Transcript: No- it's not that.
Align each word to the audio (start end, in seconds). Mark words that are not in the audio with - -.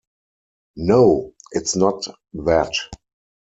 No- 0.77 1.29
it's 1.51 1.75
not 1.75 2.03
that. 2.33 2.73